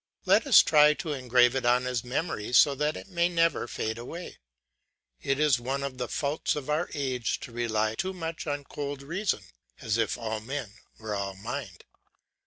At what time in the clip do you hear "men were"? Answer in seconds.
10.17-11.13